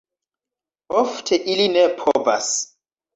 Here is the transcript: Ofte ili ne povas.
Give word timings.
Ofte 1.01 1.39
ili 1.55 1.67
ne 1.73 1.83
povas. 1.99 2.49